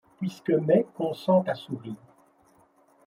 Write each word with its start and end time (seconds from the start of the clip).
Puisque 0.17 0.49
mai 0.49 0.87
consent 0.95 1.43
à 1.47 1.53
sourire. 1.53 1.93